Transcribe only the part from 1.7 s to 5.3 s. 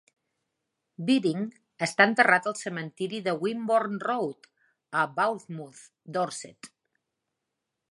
està enterrat al cementiri de Wimborne Road, a